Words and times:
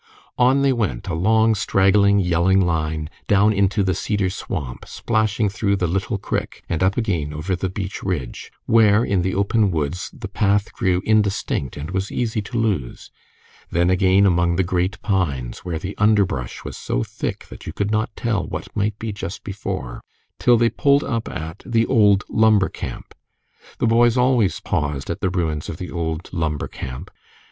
On 0.39 0.63
they 0.63 0.73
went, 0.73 1.07
a 1.09 1.13
long, 1.13 1.53
straggling, 1.53 2.17
yelling 2.19 2.59
line, 2.59 3.07
down 3.27 3.53
into 3.53 3.83
the 3.83 3.93
cedar 3.93 4.31
swamp, 4.31 4.83
splashing 4.87 5.47
through 5.47 5.75
the 5.75 5.85
"Little 5.85 6.17
Crick" 6.17 6.63
and 6.67 6.81
up 6.81 6.97
again 6.97 7.31
over 7.31 7.55
the 7.55 7.69
beech 7.69 8.01
ridge, 8.01 8.51
where, 8.65 9.05
in 9.05 9.21
the 9.21 9.35
open 9.35 9.69
woods, 9.69 10.09
the 10.11 10.27
path 10.27 10.73
grew 10.73 11.03
indistinct 11.05 11.77
and 11.77 11.91
was 11.91 12.11
easy 12.11 12.41
to 12.41 12.57
lose; 12.57 13.11
then 13.69 13.91
again 13.91 14.25
among 14.25 14.55
the 14.55 14.63
great 14.63 14.99
pines, 15.03 15.59
where 15.59 15.77
the 15.77 15.95
underbrush 15.99 16.63
was 16.65 16.75
so 16.77 17.03
thick 17.03 17.45
that 17.51 17.67
you 17.67 17.71
could 17.71 17.91
not 17.91 18.09
tell 18.15 18.43
what 18.47 18.75
might 18.75 18.97
be 18.97 19.11
just 19.11 19.43
before, 19.43 20.01
till 20.39 20.57
they 20.57 20.71
pulled 20.71 21.03
up 21.03 21.29
at 21.29 21.61
the 21.63 21.85
old 21.85 22.23
Lumber 22.27 22.69
Camp. 22.69 23.13
The 23.77 23.85
boys 23.85 24.17
always 24.17 24.59
paused 24.61 25.11
at 25.11 25.19
the 25.21 25.29
ruins 25.29 25.69
of 25.69 25.77
the 25.77 25.91
old 25.91 26.27
Lumber 26.33 26.67
Camp. 26.67 27.11